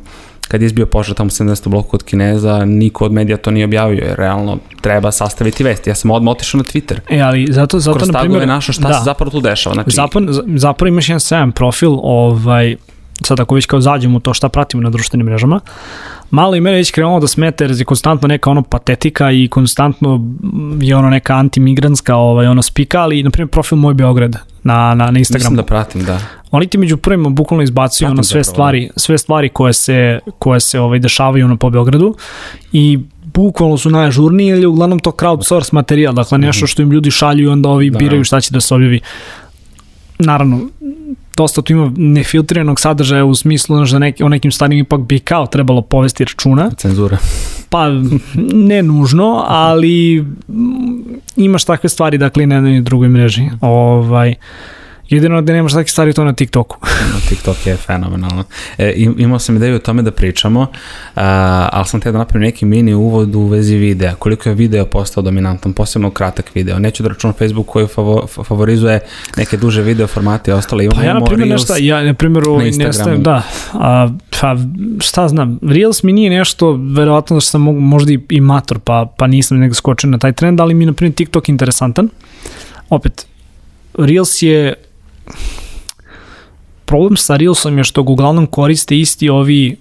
[0.49, 1.69] kad je izbio požar tamo 70.
[1.69, 5.91] bloku kod Kineza, niko od medija to nije objavio, jer realno treba sastaviti vesti.
[5.91, 6.99] Ja sam odmah otišao na Twitter.
[7.09, 8.49] E, ali zato, zato Kroz na primjer...
[8.49, 8.95] našao šta da.
[8.95, 9.75] se zapravo tu dešava.
[9.75, 12.77] Znači, zapravo, zapravo imaš jedan sajan profil, ovaj,
[13.25, 15.61] sad ako već kao zađemo to šta pratimo na društvenim mrežama,
[16.31, 20.21] malo i mene već krenulo da smete jer je konstantno neka ono patetika i konstantno
[20.81, 25.11] je ono neka antimigranska ovaj, ono spika, ali na primjer profil Moj Beograd na, na,
[25.11, 25.45] na Instagramu.
[25.45, 26.21] Mislim da pratim, da.
[26.51, 29.01] Oni ti među prvima bukvalno izbacuju pratim ono sve zapravo, stvari, da.
[29.01, 32.15] sve stvari koje se, koje se ovaj, dešavaju ono po Beogradu
[32.73, 37.45] i bukvalno su najažurniji ili uglavnom to crowdsource materijal, dakle nešto što im ljudi šalju
[37.45, 37.99] i onda ovi da.
[37.99, 39.01] biraju šta će da se objavi.
[40.19, 40.61] Naravno,
[41.41, 45.19] dosta tu ima nefiltriranog sadržaja u smislu znaš, da neki, o nekim stvarima ipak bi
[45.19, 46.71] kao trebalo povesti računa.
[46.77, 47.19] Cenzura.
[47.71, 47.89] Pa
[48.53, 50.25] ne nužno, ali
[51.37, 53.49] imaš takve stvari dakle na jednoj drugoj mreži.
[53.61, 54.35] Ovaj,
[55.11, 56.77] Jedino da nemaš takve stvari to na TikToku.
[57.15, 58.45] na TikTok je fenomenalno.
[58.79, 60.67] E, imao sam ideju o tome da pričamo,
[61.17, 64.15] a, ali sam te da napravim neki mini uvod u vezi videa.
[64.15, 66.79] Koliko je video postao dominantan, posebno kratak video.
[66.79, 69.01] Neću da računam Facebook koji favo, favorizuje
[69.37, 70.85] neke duže video formate i ostale.
[70.85, 73.23] Imamo pa ja na primjer nešto, ja na primjer na Instagramu.
[73.23, 73.43] da,
[73.73, 74.09] a,
[74.41, 74.57] pa
[74.99, 79.59] šta znam, Reels mi nije nešto, verovatno da sam možda i, mator, pa, pa nisam
[79.59, 82.09] nego skočio na taj trend, ali mi na primjer TikTok interesantan.
[82.89, 83.27] Opet,
[83.99, 84.75] Reels je
[86.91, 89.77] problem sa Reelsom je što ga uglavnom koriste isti ovi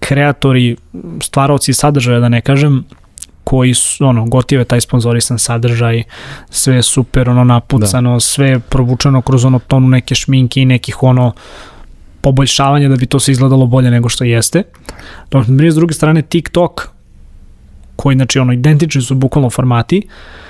[0.00, 0.76] kreatori,
[1.22, 2.84] stvaroci sadržaja, da ne kažem,
[3.44, 6.02] koji su, ono, gotive taj sponzorisan sadržaj,
[6.50, 8.20] sve je super, ono, napucano, da.
[8.20, 11.32] sve je provučeno kroz ono tonu neke šminke i nekih, ono,
[12.20, 14.62] poboljšavanja da bi to se izgledalo bolje nego što jeste.
[15.30, 16.88] Dok, s druge strane, TikTok,
[17.96, 20.47] koji, znači, ono, identični su bukvalno formati, uh,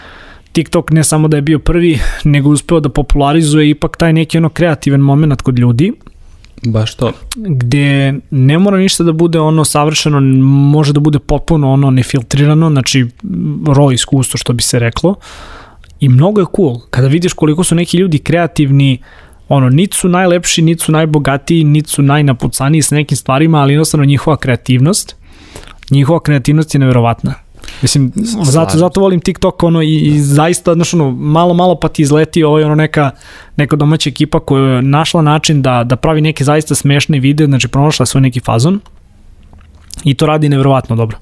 [0.58, 4.48] TikTok ne samo da je bio prvi, nego uspeo da popularizuje ipak taj neki ono
[4.48, 5.92] kreativan moment kod ljudi.
[6.66, 7.12] Baš to.
[7.36, 13.06] Gde ne mora ništa da bude ono savršeno, može da bude potpuno ono nefiltrirano, znači
[13.66, 15.14] ro iskustvo što bi se reklo.
[16.00, 18.98] I mnogo je cool kada vidiš koliko su neki ljudi kreativni,
[19.48, 24.04] ono, niti su najlepši, niti su najbogatiji, niti su najnapucaniji sa nekim stvarima, ali jednostavno
[24.04, 25.16] njihova kreativnost,
[25.90, 27.34] njihova kreativnost je neverovatna.
[27.82, 28.12] Mislim,
[28.44, 32.44] zato, zato volim TikTok ono i, i zaista, znaš, ono, malo, malo pa ti izleti
[32.44, 33.10] ovo je ono neka,
[33.56, 37.68] neka domaća ekipa koja je našla način da, da pravi neke zaista smešne videe, znači
[37.68, 38.80] pronašla svoj neki fazon
[40.04, 41.18] i to radi nevjerovatno dobro.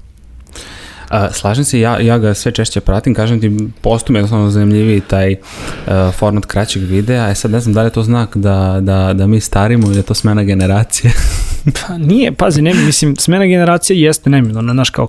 [1.09, 5.01] A, slažem se, ja, ja ga sve češće pratim, kažem ti, postum je jednostavno zanimljiviji
[5.01, 8.37] taj uh, format kraćeg videa, a e sad ne znam da li je to znak
[8.37, 11.13] da, da, da mi starimo ili je to smena generacije.
[11.87, 15.07] pa nije, pazi, ne, mislim, smena generacije jeste neminovno, znaš, kao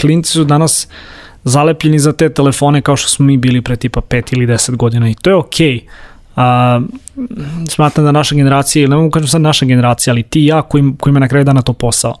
[0.00, 0.88] klinci su danas
[1.44, 5.10] zalepljeni za te telefone kao što smo mi bili pre tipa 5 ili 10 godina
[5.10, 5.68] i to je okej.
[5.68, 5.80] Okay.
[6.36, 6.80] A,
[7.68, 10.62] smatram da naša generacija, ili ne mogu kažem sad naša generacija, ali ti i ja
[10.62, 12.14] koji, koji me na kraju dana to posao.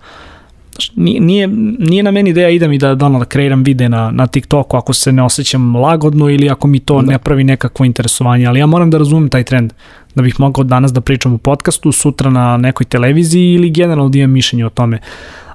[0.96, 4.26] Nije, nije, nije na meni ideja idem i da, da, da kreiram vide na, na
[4.26, 7.12] TikToku ako se ne osjećam lagodno ili ako mi to da.
[7.12, 9.72] ne pravi nekakvo interesovanje, ali ja moram da razumem taj trend
[10.14, 14.18] da bih mogao danas da pričam u podcastu, sutra na nekoj televiziji ili generalno da
[14.18, 14.98] imam mišljenje o tome.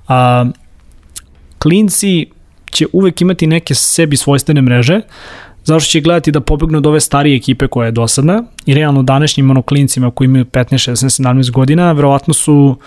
[0.07, 0.45] A,
[1.65, 2.25] klinci
[2.71, 5.01] će uvek imati neke sebi svojstvene mreže,
[5.63, 9.49] zašto će gledati da pobegnu od ove starije ekipe koja je dosadna i realno današnjim
[9.49, 12.77] ono klincima koji imaju 15, 16, 17 godina, verovatno su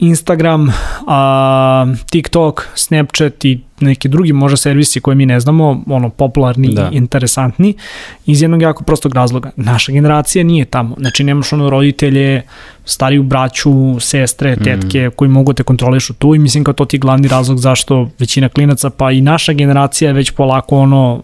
[0.00, 0.72] Instagram,
[1.06, 6.90] a, TikTok, Snapchat i neki drugi možda servisi koje mi ne znamo, ono popularni da.
[6.92, 7.74] i interesantni,
[8.26, 9.50] iz jednog jako prostog razloga.
[9.56, 10.96] Naša generacija nije tamo.
[10.98, 12.42] Znači nemaš ono roditelje,
[12.84, 14.64] stariju braću, sestre, mhm.
[14.64, 15.10] tetke mm.
[15.16, 18.90] koji mogu te kontrolišu tu i mislim kao to ti glavni razlog zašto većina klinaca,
[18.90, 21.22] pa i naša generacija već polako ono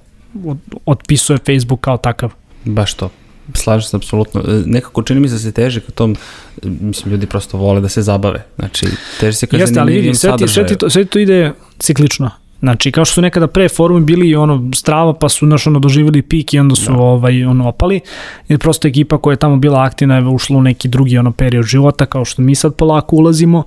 [0.87, 2.33] otpisuje Facebook kao takav.
[2.65, 3.11] Baš to.
[3.55, 4.41] Slažem se apsolutno.
[4.41, 6.17] E, nekako čini mi se da se teže ka tom,
[6.63, 8.45] mislim, ljudi prosto vole da se zabave.
[8.57, 8.87] Znači,
[9.21, 12.31] teže se ka Jeste, ali vidi, sve, ti, sve, ti to, sve to ide ciklično.
[12.61, 16.23] Znači, kao što su nekada pre forumi bili ono strava, pa su naš ono doživjeli
[16.23, 16.99] pik i onda su da.
[16.99, 18.01] ovaj ono opali.
[18.49, 21.65] I prosto ekipa koja je tamo bila aktivna je ušla u neki drugi ono period
[21.65, 23.63] života, kao što mi sad polako ulazimo.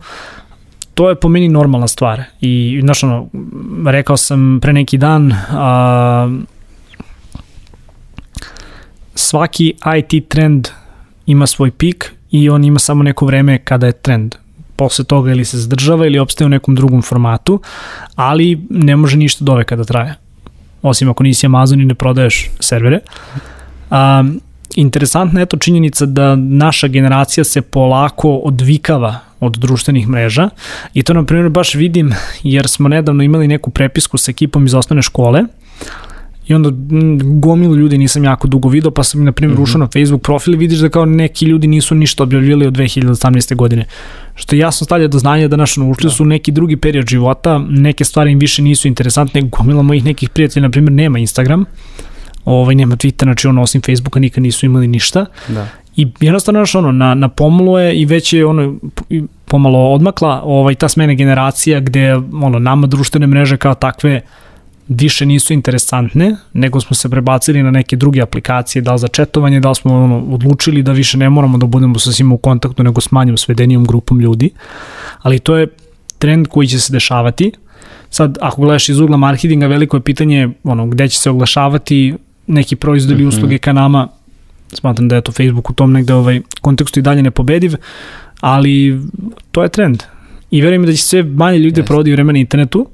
[0.94, 2.24] To je po meni normalna stvar.
[2.42, 3.28] I, znaš, ono,
[3.86, 6.38] rekao sam pre neki dan, a,
[9.19, 10.67] svaki IT trend
[11.25, 14.36] ima svoj pik i on ima samo neko vreme kada je trend.
[14.75, 17.62] Posle toga ili se zadržava ili opstaje u nekom drugom formatu,
[18.15, 20.15] ali ne može ništa dove kada traje.
[20.82, 22.99] Osim ako nisi Amazon i ne prodaješ servere.
[23.89, 24.23] A,
[24.75, 30.49] interesantna je to činjenica da naša generacija se polako odvikava od društvenih mreža
[30.93, 34.73] i to na primjer baš vidim jer smo nedavno imali neku prepisku sa ekipom iz
[34.73, 35.43] osnovne škole
[36.50, 36.70] i onda
[37.24, 39.64] gomilu ljudi nisam jako dugo video, pa sam na primjer mm -hmm.
[39.64, 43.56] ušao na Facebook profil i vidiš da kao neki ljudi nisu ništa objavljivali od 2018.
[43.56, 43.86] godine.
[44.36, 46.10] Što jasno stavlja do znanja da naš ušli da.
[46.10, 50.64] su neki drugi period života, neke stvari im više nisu interesantne, gomila mojih nekih prijatelja,
[50.64, 51.66] na primjer, nema Instagram,
[52.46, 55.26] ovaj, nema Twitter, znači ono, osim Facebooka nikad nisu imali ništa.
[55.48, 55.68] Da.
[55.96, 58.76] I jednostavno, znaš, ono, na, na pomalo je i već je ono,
[59.46, 64.22] pomalo odmakla ovaj, ta smena generacija gde ono, nama društvene mreže kao takve
[64.89, 69.60] više nisu interesantne, nego smo se prebacili na neke druge aplikacije, da li za četovanje,
[69.60, 72.84] da li smo ono, odlučili da više ne moramo da budemo sa svima u kontaktu,
[72.84, 74.49] nego s manjom svedenijom grupom ljudi.
[75.21, 75.67] Ali to je
[76.19, 77.52] trend koji će se dešavati.
[78.10, 82.15] Sad, ako gledaš iz ugla marketinga, veliko je pitanje ono, gde će se oglašavati
[82.47, 83.38] neki proizvod ili mm -hmm.
[83.38, 84.08] usluge ka nama.
[84.73, 87.73] Smatram da je to Facebook u tom negde ovaj, kontekstu i dalje nepobediv,
[88.39, 89.02] ali
[89.52, 90.04] to je trend.
[90.52, 91.86] I verujem da će sve manje ljudi yes.
[91.86, 92.88] provodi vreme na internetu,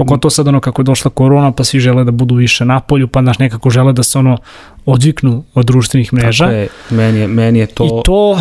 [0.00, 3.08] Pogotovo sad ono kako je došla korona, pa svi žele da budu više na polju,
[3.08, 4.38] pa naš nekako žele da se ono
[4.86, 6.44] odviknu od društvenih mreža.
[6.44, 7.84] Tako je, meni je, meni je to...
[7.84, 8.38] I to,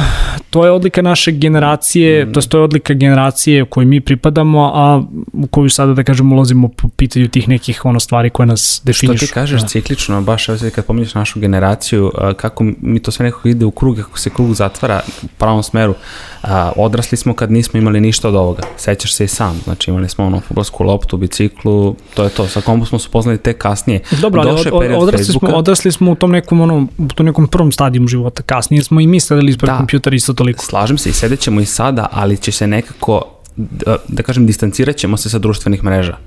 [0.50, 2.34] to je odlika naše generacije, mm.
[2.34, 6.34] to, to je odlika generacije u kojoj mi pripadamo, a u koju sada da kažem
[6.34, 9.18] ulazimo po pitanju tih nekih ono stvari koje nas definišu.
[9.18, 9.68] Što ti kažeš da.
[9.68, 14.20] ciklično, baš kad pominješ našu generaciju, kako mi to sve nekako ide u krug, kako
[14.20, 15.94] se krug zatvara u pravom smeru,
[16.42, 18.64] a, odrasli smo kad nismo imali ništa od ovoga.
[18.78, 22.48] Sećaš se i sam, znači imali smo ono futbolsku loptu, biciklu, to je to.
[22.48, 24.00] Sa kombu smo se poznali tek kasnije.
[24.22, 27.72] Dobro, ali od, odrasli, smo, odrasli smo u tom nekom, ono, u tom nekom prvom
[27.72, 28.44] stadijum života.
[28.44, 30.66] Kasnije smo i mi sedeli ispred da, kompjutera isto toliko.
[30.66, 33.22] Slažem se i sedećemo i sada, ali će se nekako,
[33.56, 36.18] da, da kažem, distancirat ćemo se sa društvenih mreža.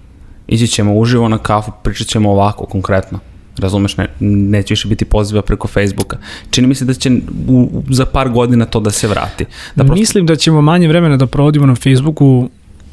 [0.46, 3.18] Ići ćemo uživo na kafu, pričat ćemo ovako konkretno.
[3.58, 6.16] Razumeš, ne, neće više biti poziva preko Facebooka.
[6.50, 7.10] Čini mi se da će
[7.48, 9.44] u, za par godina to da se vrati.
[9.76, 10.00] Da prosto...
[10.00, 12.48] Mislim da ćemo manje vremena da provodimo na Facebooku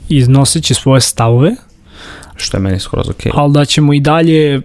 [0.10, 1.56] iznoseći svoje stavove.
[2.36, 3.34] Što je meni skoro ok.
[3.34, 4.62] Ali da ćemo i dalje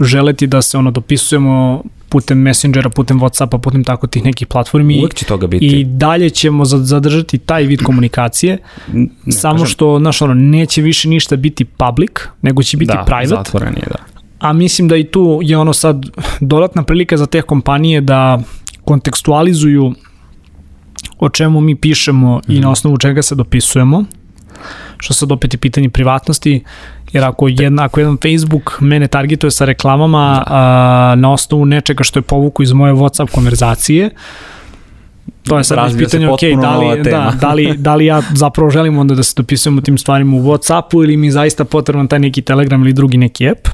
[0.00, 4.98] želeti da se ono dopisujemo putem Messengera, putem Whatsappa, putem tako tih nekih platformi.
[4.98, 5.66] Uvijek će toga biti.
[5.66, 8.58] I dalje ćemo zadržati taj vid komunikacije,
[8.92, 9.66] ne, samo kažem.
[9.66, 12.10] što, znaš, ono, neće više ništa biti public,
[12.42, 13.28] nego će biti da, private.
[13.28, 16.06] Da, zatvoren je, da a mislim da i tu je ono sad
[16.40, 18.40] dodatna prilika za te kompanije da
[18.84, 19.94] kontekstualizuju
[21.18, 22.52] o čemu mi pišemo mm.
[22.52, 22.68] i na mhm.
[22.68, 24.04] osnovu čega se dopisujemo,
[24.98, 26.64] što sad opet je pitanje privatnosti,
[27.12, 32.18] jer ako, jedna, ako jedan Facebook mene targetuje sa reklamama a, na osnovu nečega što
[32.18, 34.10] je povuku iz moje Whatsapp konverzacije,
[35.48, 38.98] To je sad pitanje, ok, da li, da, da, li, da li ja zapravo želim
[38.98, 42.42] onda da se dopisujem u tim stvarima u Whatsappu ili mi zaista potreban taj neki
[42.42, 43.68] Telegram ili drugi neki app.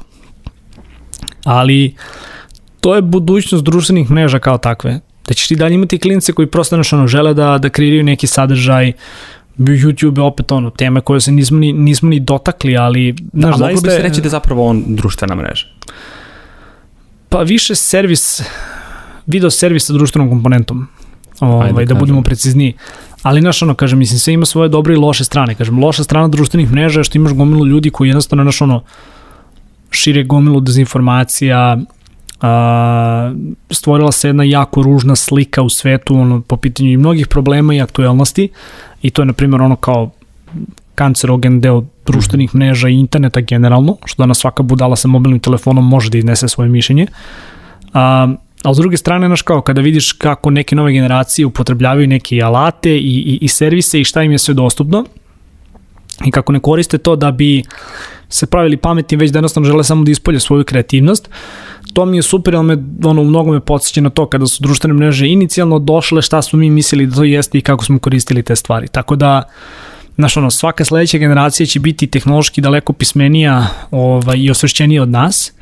[1.44, 1.94] Ali
[2.80, 5.00] to je budućnost društvenih mreža kao takve.
[5.28, 8.26] Da ćeš ti dalje imati klince koji prosto nešto ono, žele da, da kreiraju neki
[8.26, 8.92] sadržaj,
[9.58, 13.14] YouTube je opet ono, teme koje se nismo ni, nismo ni dotakli, ali...
[13.32, 15.66] Znaš, da, a moglo bi se reći da je zapravo on društvena mreža?
[17.28, 18.42] Pa više servis,
[19.26, 20.88] video servis sa društvenom komponentom,
[21.40, 22.74] ovaj, da budemo precizniji.
[23.22, 25.54] Ali, znaš, ono, kažem, mislim, sve ima svoje dobre i loše strane.
[25.54, 28.82] Kažem, loša strana društvenih mreža je što imaš gomilu ljudi koji jednostavno, znaš, ono,
[29.90, 31.78] šire gomilu dezinformacija,
[32.42, 33.32] a,
[33.70, 37.80] stvorila se jedna jako ružna slika u svetu ono, po pitanju i mnogih problema i
[37.80, 38.48] aktuelnosti
[39.02, 40.10] i to je na primjer ono kao
[40.94, 42.58] kancerogen deo društvenih mhm.
[42.58, 46.70] mreža i interneta generalno, što danas svaka budala sa mobilnim telefonom može da iznese svoje
[46.70, 47.06] mišljenje.
[47.92, 48.28] A,
[48.64, 52.96] a s druge strane, znaš kao, kada vidiš kako neke nove generacije upotrebljavaju neke alate
[52.96, 55.04] i, i, i servise i šta im je sve dostupno,
[56.24, 57.62] i kako ne koriste to da bi
[58.28, 61.30] se pravili pametni, već da jednostavno žele samo da ispolje svoju kreativnost,
[61.92, 64.94] to mi je super, ali me ono, mnogo me podsjeća na to kada su društvene
[64.94, 68.56] mreže inicijalno došle, šta smo mi mislili da to jeste i kako smo koristili te
[68.56, 68.88] stvari.
[68.88, 69.42] Tako da,
[70.16, 75.52] znaš, ono, svaka sledeća generacija će biti tehnološki daleko pismenija ovaj, i osvešćenija od nas,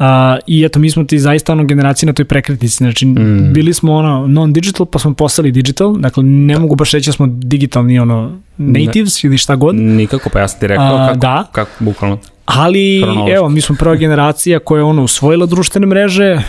[0.00, 0.06] Uh,
[0.46, 3.52] I eto, mi smo ti zaista ono generacija na toj prekretnici, znači mm.
[3.52, 6.60] bili smo ono non-digital pa smo postali digital, dakle ne da.
[6.60, 9.28] mogu baš reći da smo digitalni ono natives ne.
[9.28, 9.74] ili šta god.
[9.74, 11.48] Nikako, pa ja sam ti rekao uh, kako, da.
[11.52, 12.18] kako bukvalno.
[12.44, 13.02] Ali,
[13.36, 16.42] evo, mi smo prva generacija koja je ono usvojila društvene mreže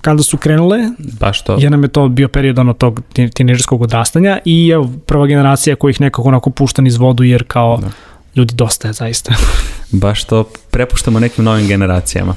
[0.00, 0.78] kada su krenule.
[1.20, 1.56] Baš to.
[1.60, 3.00] Jer nam je to bio period ono tog
[3.34, 7.76] tinežerskog odrastanja i evo, prva generacija koja ih nekako onako pušta niz vodu jer kao
[7.76, 7.88] da.
[8.36, 9.34] ljudi dosta je zaista.
[9.92, 12.34] Baš to prepuštamo nekim novim generacijama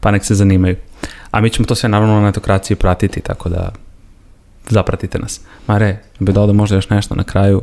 [0.00, 0.76] pa nek se zanimaju.
[1.30, 3.72] A mi ćemo to sve naravno na netokraciji pratiti, tako da
[4.68, 5.40] zapratite nas.
[5.66, 7.62] Mare, bi dodao možda još nešto na kraju?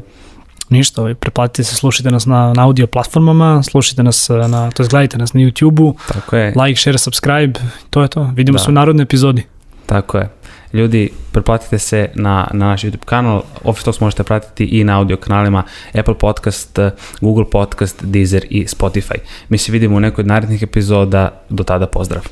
[0.70, 4.84] Ništa, ovaj, preplatite se, slušajte nas na, na audio platformama, slušajte nas, eh, na, to
[4.84, 6.54] je gledajte nas na YouTube-u, Tako je.
[6.66, 8.32] like, share, subscribe, to je to.
[8.36, 8.64] Vidimo da.
[8.64, 9.44] se u narodnoj epizodi.
[9.86, 10.30] Tako je.
[10.74, 15.18] Ljudi, preplatite se na, na naš YouTube kanal, Office Talks možete pratiti i na audio
[15.18, 16.80] kanalima Apple Podcast,
[17.22, 19.18] Google Podcast, Deezer i Spotify.
[19.50, 22.24] Mi se vidimo u nekoj od narednih epizoda, do tada pozdrav!